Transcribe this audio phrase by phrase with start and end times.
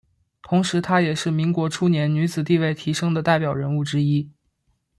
[0.41, 4.31] 同时她也是民国初年女子地位提升的代表人物之一。